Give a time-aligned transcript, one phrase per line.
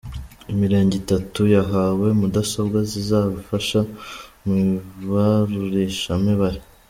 [0.53, 3.79] Imirenge itatu yahawe mudasobwa zizafasha
[4.43, 6.59] mu ibarurishamibare